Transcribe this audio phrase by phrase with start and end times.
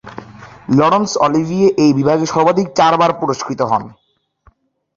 [0.69, 3.83] Laurence Olivier এই বিভাগে সর্বাধিক চারবার পুরস্কৃত হন।